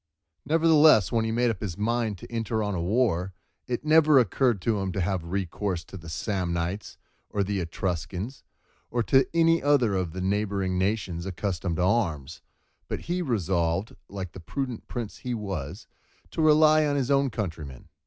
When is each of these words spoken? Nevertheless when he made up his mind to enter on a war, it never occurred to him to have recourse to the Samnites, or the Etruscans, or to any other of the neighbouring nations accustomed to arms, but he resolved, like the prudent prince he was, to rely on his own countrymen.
Nevertheless 0.47 1.11
when 1.11 1.25
he 1.25 1.31
made 1.31 1.51
up 1.51 1.61
his 1.61 1.77
mind 1.77 2.17
to 2.17 2.31
enter 2.31 2.63
on 2.63 2.73
a 2.73 2.81
war, 2.81 3.33
it 3.67 3.85
never 3.85 4.17
occurred 4.17 4.59
to 4.63 4.79
him 4.79 4.91
to 4.93 4.99
have 4.99 5.23
recourse 5.23 5.83
to 5.83 5.95
the 5.95 6.09
Samnites, 6.09 6.97
or 7.29 7.43
the 7.43 7.59
Etruscans, 7.59 8.43
or 8.89 9.03
to 9.03 9.27
any 9.31 9.61
other 9.61 9.93
of 9.93 10.13
the 10.13 10.21
neighbouring 10.21 10.79
nations 10.79 11.27
accustomed 11.27 11.75
to 11.75 11.83
arms, 11.83 12.41
but 12.87 13.01
he 13.01 13.21
resolved, 13.21 13.95
like 14.09 14.31
the 14.31 14.39
prudent 14.39 14.87
prince 14.87 15.17
he 15.17 15.35
was, 15.35 15.85
to 16.31 16.41
rely 16.41 16.83
on 16.83 16.95
his 16.95 17.11
own 17.11 17.29
countrymen. 17.29 17.87